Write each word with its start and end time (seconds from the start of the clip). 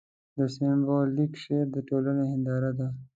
سېمبولیک 0.55 1.33
شعر 1.41 1.67
د 1.75 1.77
ټولنې 1.87 2.23
هینداره 2.31 2.71
ده. 2.77 2.87